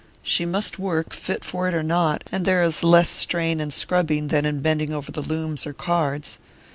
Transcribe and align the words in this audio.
"She 0.23 0.47
must 0.47 0.79
work, 0.79 1.13
fit 1.13 1.45
for 1.45 1.67
it 1.67 1.75
or 1.75 1.83
not; 1.83 2.23
and 2.31 2.43
there 2.43 2.63
is 2.63 2.83
less 2.83 3.07
strain 3.07 3.59
in 3.59 3.69
scrubbing 3.69 4.29
than 4.29 4.47
in 4.47 4.59
bending 4.61 4.91
over 4.93 5.11
the 5.11 5.21
looms 5.21 5.67
or 5.67 5.73
cards. 5.73 6.39